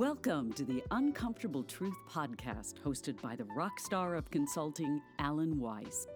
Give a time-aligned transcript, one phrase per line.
[0.00, 6.06] Welcome to the Uncomfortable Truth podcast, hosted by the rock star of consulting, Alan Weiss.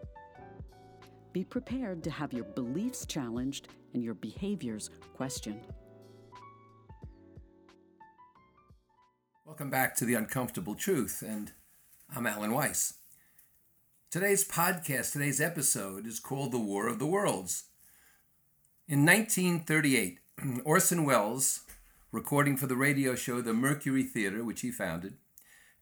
[1.35, 5.67] Be prepared to have your beliefs challenged and your behaviors questioned.
[9.45, 11.53] Welcome back to the Uncomfortable Truth, and
[12.17, 12.95] I'm Alan Weiss.
[14.11, 17.65] Today's podcast, today's episode, is called The War of the Worlds.
[18.89, 20.21] In 1938,
[20.65, 21.65] Orson Welles
[22.15, 25.15] recording for the radio show The Mercury Theater, which he founded,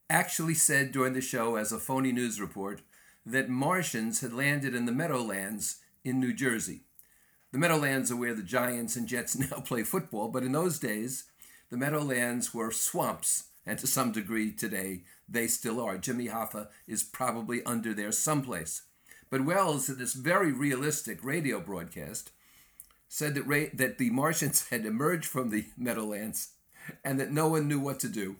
[0.08, 2.80] actually said during the show as a phony news report
[3.26, 6.84] that Martians had landed in the Meadowlands in New Jersey.
[7.52, 11.24] The Meadowlands are where the Giants and Jets now play football, but in those days,
[11.68, 15.98] the Meadowlands were swamps, and to some degree today, they still are.
[15.98, 18.84] Jimmy Hoffa is probably under there someplace.
[19.28, 22.30] But Welles, in this very realistic radio broadcast,
[23.12, 26.52] said that, that the Martians had emerged from the Meadowlands
[27.04, 28.36] and that no one knew what to do.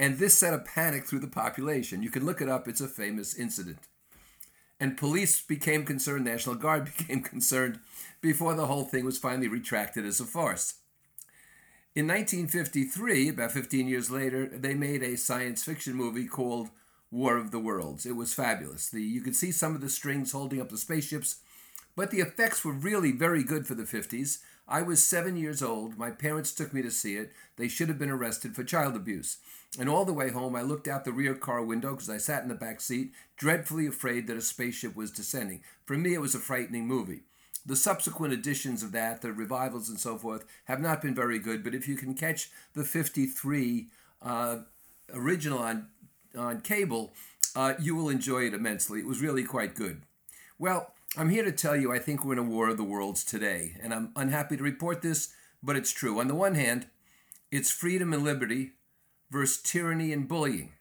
[0.00, 2.02] And this set a panic through the population.
[2.02, 3.78] You can look it up, it's a famous incident.
[4.80, 7.78] And police became concerned, National Guard became concerned
[8.20, 10.74] before the whole thing was finally retracted as a farce.
[11.94, 16.70] In 1953, about 15 years later, they made a science fiction movie called
[17.12, 18.04] War of the Worlds.
[18.04, 18.90] It was fabulous.
[18.90, 21.36] The, you could see some of the strings holding up the spaceships
[21.96, 24.38] but the effects were really very good for the 50s.
[24.68, 25.98] I was seven years old.
[25.98, 27.32] My parents took me to see it.
[27.56, 29.38] They should have been arrested for child abuse.
[29.78, 32.42] And all the way home, I looked out the rear car window because I sat
[32.42, 35.62] in the back seat, dreadfully afraid that a spaceship was descending.
[35.84, 37.20] For me, it was a frightening movie.
[37.64, 41.62] The subsequent editions of that, the revivals and so forth, have not been very good.
[41.64, 43.88] But if you can catch the 53
[44.20, 44.58] uh,
[45.14, 45.86] original on,
[46.36, 47.12] on cable,
[47.54, 49.00] uh, you will enjoy it immensely.
[49.00, 50.02] It was really quite good.
[50.58, 53.22] Well, I'm here to tell you I think we're in a war of the worlds
[53.22, 56.18] today, and I'm unhappy to report this, but it's true.
[56.18, 56.86] On the one hand,
[57.50, 58.72] it's freedom and liberty
[59.30, 60.72] versus tyranny and bullying.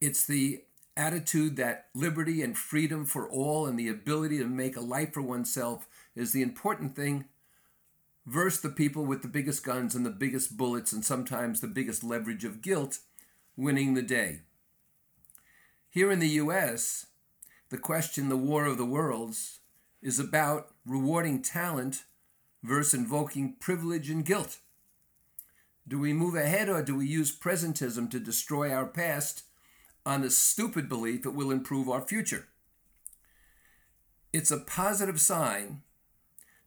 [0.00, 0.62] It's the
[0.96, 5.20] attitude that liberty and freedom for all and the ability to make a life for
[5.20, 7.26] oneself is the important thing
[8.24, 12.02] versus the people with the biggest guns and the biggest bullets and sometimes the biggest
[12.02, 13.00] leverage of guilt
[13.58, 14.40] winning the day.
[15.90, 17.06] Here in the US,
[17.70, 19.60] the question, the war of the worlds,
[20.02, 22.04] is about rewarding talent
[22.62, 24.58] versus invoking privilege and guilt.
[25.88, 29.44] Do we move ahead or do we use presentism to destroy our past
[30.04, 32.48] on the stupid belief it will improve our future?
[34.32, 35.82] It's a positive sign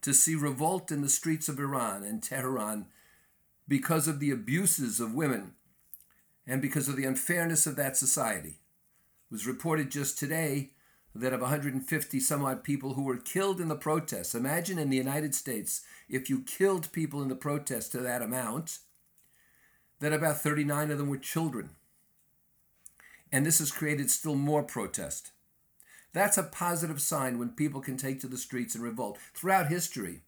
[0.02, 2.88] to see revolt in the streets of Iran and Tehran
[3.68, 5.54] because of the abuses of women
[6.48, 8.60] and because of the unfairness of that society.
[9.30, 10.72] It was reported just today
[11.16, 14.36] that of 150 some odd people who were killed in the protests.
[14.36, 18.80] Imagine in the United States if you killed people in the protests to that amount,
[20.00, 21.72] that about 39 of them were children.
[23.31, 25.31] And this has created still more protest.
[26.14, 29.19] That's a positive sign when people can take to the streets and revolt.
[29.34, 30.22] Throughout history,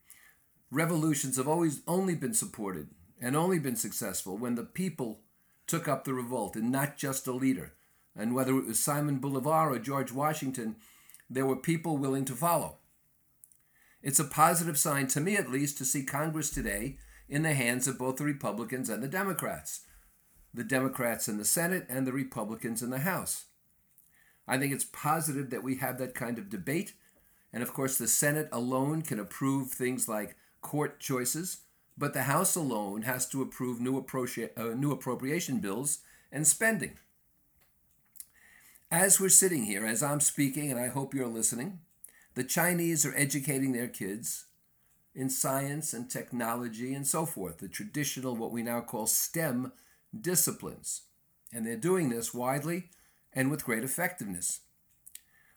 [0.70, 2.90] revolutions have always only been supported
[3.20, 5.22] and only been successful when the people
[5.66, 7.74] took up the revolt and not just a leader.
[8.16, 10.76] And whether it was Simon Bolivar or George Washington,
[11.30, 12.78] there were people willing to follow.
[14.04, 16.98] It's a positive sign, to me at least, to see Congress today
[17.30, 19.82] in the hands of both the Republicans and the Democrats,
[20.54, 23.46] the Democrats in the Senate and the Republicans in the House.
[24.48, 26.94] I think it's positive that we have that kind of debate.
[27.54, 31.62] And of course, the Senate alone can approve things like court choices,
[31.98, 36.00] but the House alone has to approve new, appropri- uh, new appropriation bills
[36.32, 36.98] and spending.
[38.91, 41.79] As we're sitting here, as I'm speaking, and I hope you're listening,
[42.35, 44.47] the Chinese are educating their kids
[45.16, 49.72] in science and technology and so forth, the traditional, what we now call STEM
[50.19, 51.03] disciplines.
[51.53, 52.90] And they're doing this widely
[53.31, 54.59] and with great effectiveness.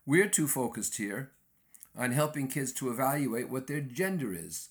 [0.07, 1.33] We're too focused here
[1.99, 4.69] on helping kids to evaluate what their gender is,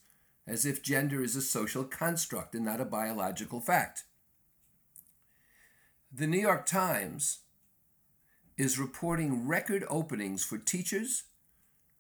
[0.48, 4.04] as if gender is a social construct and not a biological fact.
[6.14, 7.40] The New York Times
[8.58, 11.24] is reporting record openings for teachers,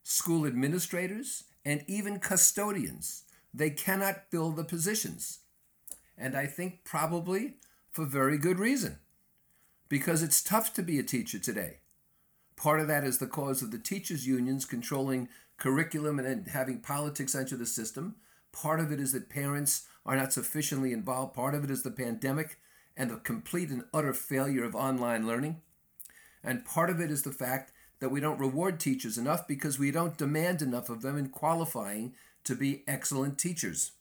[0.04, 3.24] school administrators, and even custodians.
[3.54, 5.40] They cannot fill the positions.
[6.18, 7.56] And I think probably
[7.92, 9.00] for very good reason,
[9.90, 11.80] because it's tough to be a teacher today.
[12.56, 17.36] Part of that is the cause of the teachers' unions controlling curriculum and having politics
[17.36, 18.16] enter the system.
[18.52, 21.34] Part of it is that parents are not sufficiently involved.
[21.34, 22.60] Part of it is the pandemic
[22.96, 25.62] and the complete and utter failure of online learning.
[26.44, 29.92] And part of it is the fact that we don't reward teachers enough because we
[29.92, 32.13] don't demand enough of them in qualifying
[32.44, 33.92] to be excellent teachers.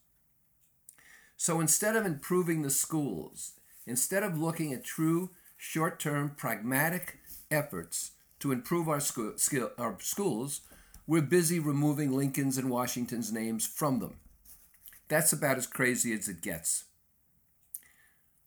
[1.37, 3.53] So instead of improving the schools,
[3.85, 7.19] instead of looking at true short term pragmatic
[7.49, 10.61] efforts to improve our, school, skill, our schools,
[11.07, 14.15] we're busy removing Lincoln's and Washington's names from them.
[15.07, 16.85] That's about as crazy as it gets.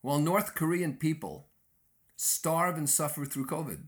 [0.00, 1.46] While North Korean people
[2.16, 3.78] starve and suffer through COVID,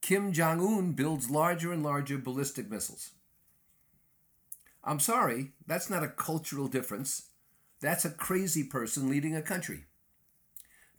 [0.00, 3.10] Kim Jong un builds larger and larger ballistic missiles.
[4.82, 7.26] I'm sorry, that's not a cultural difference.
[7.80, 9.84] That's a crazy person leading a country.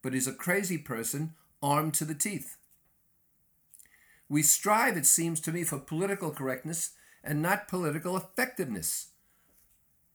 [0.01, 2.57] But he's a crazy person armed to the teeth.
[4.29, 6.91] We strive, it seems to me, for political correctness
[7.24, 9.09] and not political effectiveness.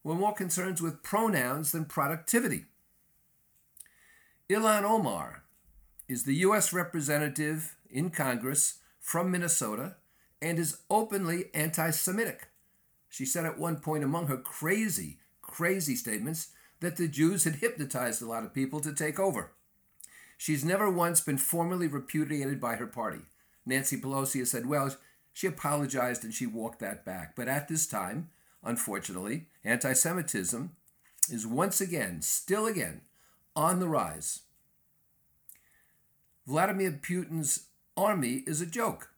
[0.02, 2.66] We're more concerned with pronouns than productivity.
[4.48, 5.42] Ilhan Omar
[6.08, 6.72] is the U.S.
[6.72, 9.96] representative in Congress from Minnesota
[10.40, 12.48] and is openly anti Semitic.
[13.08, 16.48] She said at one point, among her crazy, crazy statements,
[16.80, 19.52] that the Jews had hypnotized a lot of people to take over.
[20.36, 23.20] She's never once been formally repudiated by her party.
[23.64, 24.94] Nancy Pelosi has said, well,
[25.32, 27.34] she apologized and she walked that back.
[27.34, 28.30] But at this time,
[28.62, 30.72] unfortunately, anti Semitism
[31.30, 33.00] is once again, still again,
[33.54, 34.40] on the rise.
[36.46, 37.66] Vladimir Putin's
[37.96, 39.10] army is a joke.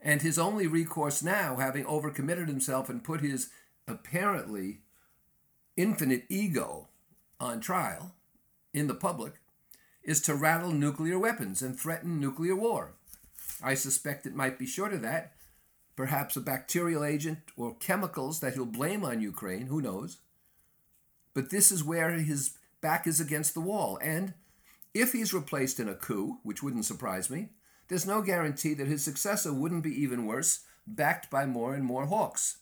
[0.00, 3.50] And his only recourse now, having overcommitted himself and put his
[3.86, 4.80] apparently
[5.76, 6.88] infinite ego
[7.40, 8.14] on trial
[8.72, 9.34] in the public,
[10.02, 12.94] is to rattle nuclear weapons and threaten nuclear war.
[13.62, 15.32] I suspect it might be short of that,
[15.96, 20.18] perhaps a bacterial agent or chemicals that he'll blame on Ukraine, who knows.
[21.32, 24.34] But this is where his back is against the wall, and
[24.94, 27.50] if he's replaced in a coup, which wouldn't surprise me,
[27.88, 32.06] there's no guarantee that his successor wouldn't be even worse, backed by more and more
[32.06, 32.58] hawks.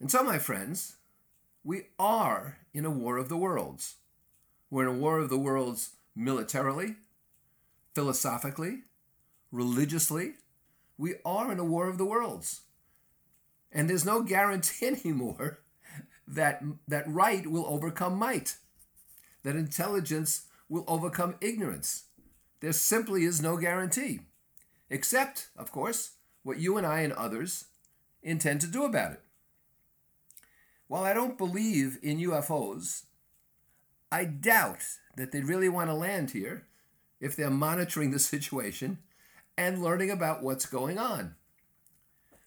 [0.00, 0.96] And so, my friends,
[1.62, 3.96] we are in a war of the worlds.
[4.68, 6.96] We're in a war of the worlds militarily,
[7.94, 8.82] philosophically,
[9.50, 10.34] religiously.
[10.98, 12.62] We are in a war of the worlds.
[13.72, 15.60] And there's no guarantee anymore
[16.26, 18.56] that, that right will overcome might,
[19.44, 22.04] that intelligence will overcome ignorance.
[22.60, 24.20] There simply is no guarantee,
[24.90, 26.12] except, of course,
[26.42, 27.66] what you and I and others
[28.22, 29.20] intend to do about it.
[30.88, 33.04] While I don't believe in UFOs,
[34.10, 34.84] I doubt
[35.16, 36.66] that they really want to land here
[37.20, 38.98] if they're monitoring the situation
[39.56, 41.36] and learning about what's going on.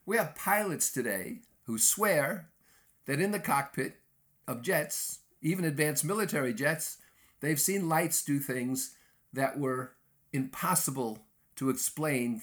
[0.05, 2.49] We have pilots today who swear
[3.05, 3.97] that in the cockpit
[4.47, 6.97] of jets, even advanced military jets,
[7.41, 8.95] they've seen lights do things
[9.33, 9.93] that were
[10.33, 11.19] impossible
[11.55, 12.41] to explain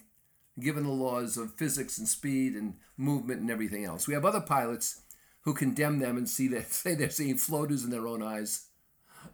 [0.60, 4.06] given the laws of physics and speed and movement and everything else.
[4.06, 5.02] We have other pilots
[5.42, 8.66] who condemn them and see that say they're seeing floaters in their own eyes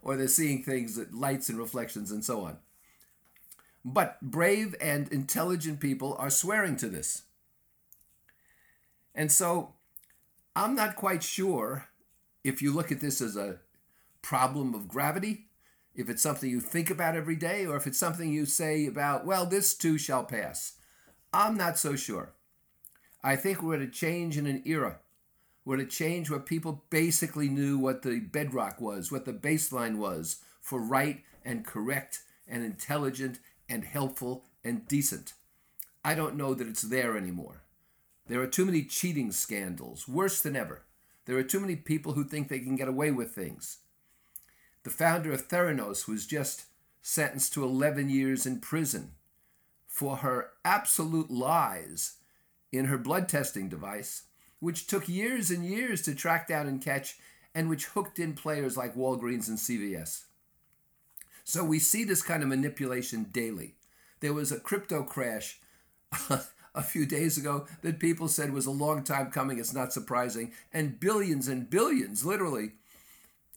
[0.01, 2.57] or they're seeing things that lights and reflections and so on.
[3.83, 7.23] But brave and intelligent people are swearing to this.
[9.15, 9.73] And so
[10.55, 11.87] I'm not quite sure
[12.43, 13.59] if you look at this as a
[14.21, 15.47] problem of gravity,
[15.93, 19.25] if it's something you think about every day, or if it's something you say about,
[19.25, 20.73] well, this too shall pass.
[21.33, 22.33] I'm not so sure.
[23.23, 24.99] I think we're at a change in an era.
[25.63, 29.97] We're at a change where people basically knew what the bedrock was, what the baseline
[29.97, 35.33] was for right and correct and intelligent and helpful and decent.
[36.03, 37.63] I don't know that it's there anymore.
[38.27, 40.83] There are too many cheating scandals, worse than ever.
[41.25, 43.79] There are too many people who think they can get away with things.
[44.83, 46.65] The founder of Theranos was just
[47.01, 49.11] sentenced to 11 years in prison
[49.87, 52.15] for her absolute lies
[52.71, 54.23] in her blood testing device,
[54.59, 57.17] which took years and years to track down and catch,
[57.53, 60.23] and which hooked in players like Walgreens and CVS.
[61.43, 63.75] So we see this kind of manipulation daily.
[64.21, 65.59] There was a crypto crash
[66.73, 69.59] a few days ago that people said was a long time coming.
[69.59, 70.53] It's not surprising.
[70.73, 72.73] And billions and billions, literally,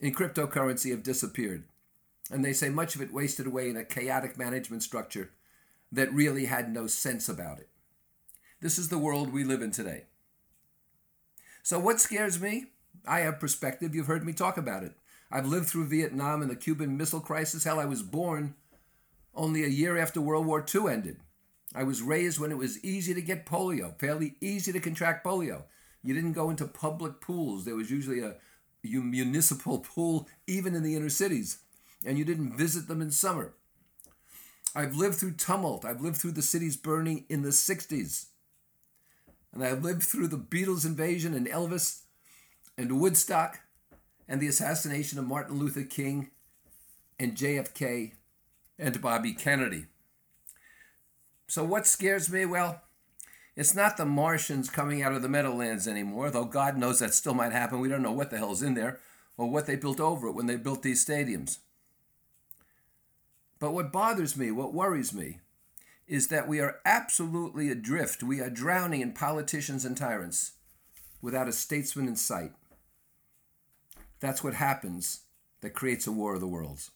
[0.01, 1.65] in cryptocurrency have disappeared.
[2.31, 5.31] And they say much of it wasted away in a chaotic management structure
[5.93, 7.69] that really had no sense about it.
[8.61, 10.05] This is the world we live in today.
[11.63, 12.67] So, what scares me?
[13.07, 13.95] I have perspective.
[13.95, 14.93] You've heard me talk about it.
[15.31, 17.65] I've lived through Vietnam and the Cuban Missile Crisis.
[17.65, 18.55] Hell, I was born
[19.35, 21.19] only a year after World War II ended.
[21.75, 25.65] I was raised when it was easy to get polio, fairly easy to contract polio.
[26.03, 27.65] You didn't go into public pools.
[27.65, 28.37] There was usually a
[28.85, 31.59] municipal pool, even in the inner cities,
[32.07, 33.55] and you didn't visit them in summer.
[34.75, 35.85] I've lived through tumult.
[35.85, 38.27] I've lived through the cities burning in the 60s.
[39.53, 42.03] And I've lived through the Beatles invasion and Elvis
[42.77, 43.61] and Woodstock
[44.29, 46.31] and the assassination of Martin Luther King
[47.21, 48.15] and JFK
[48.79, 49.87] and Bobby Kennedy.
[51.47, 52.47] So, what scares me?
[52.47, 52.83] Well,
[53.57, 57.35] it's not the Martians coming out of the Meadowlands anymore, though God knows that still
[57.35, 57.81] might happen.
[57.81, 59.01] We don't know what the hell's in there
[59.37, 61.59] or what they built over it when they built these stadiums.
[63.59, 65.39] But what bothers me, what worries me,
[66.07, 68.23] is that we are absolutely adrift.
[68.23, 70.53] We are drowning in politicians and tyrants
[71.23, 72.53] without a statesman in sight.
[74.21, 75.21] That's what happens
[75.61, 76.91] that creates a war of the worlds.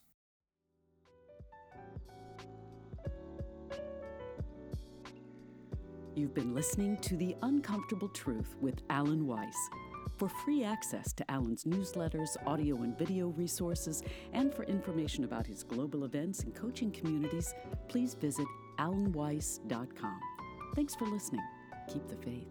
[6.18, 9.56] You've been listening to The Uncomfortable Truth with Alan Weiss.
[10.16, 15.62] For free access to Alan's newsletters, audio and video resources, and for information about his
[15.62, 17.54] global events and coaching communities,
[17.86, 18.48] please visit
[18.80, 20.20] alanweiss.com.
[20.74, 21.44] Thanks for listening.
[21.86, 22.48] Keep the faith.